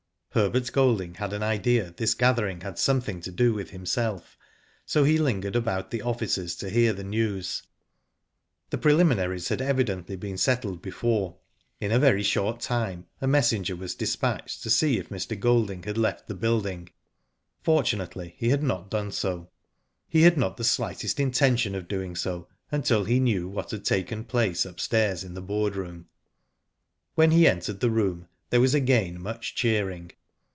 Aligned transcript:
Herbert 0.33 0.71
Golding 0.71 1.15
had 1.15 1.33
an 1.33 1.43
idea 1.43 1.93
this 1.97 2.13
gathering 2.13 2.61
had 2.61 2.79
something 2.79 3.19
to 3.19 3.31
do 3.31 3.53
with 3.53 3.71
himself, 3.71 4.37
so 4.85 5.03
he 5.03 5.17
lingered 5.17 5.57
about 5.57 5.91
the 5.91 6.01
offices 6.01 6.55
to 6.55 6.69
hear 6.69 6.93
the 6.93 7.03
news. 7.03 7.63
The 8.69 8.77
preliminaries 8.77 9.49
had 9.49 9.61
evidently 9.61 10.15
been 10.15 10.37
settled 10.37 10.81
before. 10.81 11.35
In 11.81 11.91
a 11.91 11.99
very 11.99 12.23
short 12.23 12.61
time 12.61 13.07
a 13.19 13.27
messenger 13.27 13.75
was 13.75 13.93
despatched 13.93 14.63
to 14.63 14.69
see 14.69 14.97
if 14.97 15.09
Mr. 15.09 15.37
Golding 15.37 15.83
had 15.83 15.97
left 15.97 16.29
the 16.29 16.33
building. 16.33 16.87
Fortunately 17.61 18.33
he 18.37 18.47
had 18.51 18.63
not 18.63 18.89
done 18.89 19.11
so. 19.11 19.49
He 20.07 20.21
had 20.21 20.37
not 20.37 20.55
the 20.55 20.63
slightest 20.63 21.19
intention 21.19 21.75
of 21.75 21.89
doing 21.89 22.15
so 22.15 22.47
until 22.71 23.03
he 23.03 23.19
knew 23.19 23.49
what 23.49 23.71
had 23.71 23.83
taken 23.83 24.23
place 24.23 24.65
upstairs 24.65 25.25
in 25.25 25.33
the 25.33 25.41
board 25.41 25.75
room. 25.75 26.07
When 27.15 27.31
he 27.31 27.49
entered 27.49 27.81
the 27.81 27.91
room 27.91 28.29
there 28.49 28.61
was 28.61 28.73
again 28.73 29.21
much 29.21 29.55
cheering. 29.55 30.09